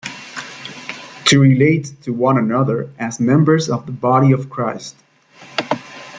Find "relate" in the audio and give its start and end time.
1.39-1.93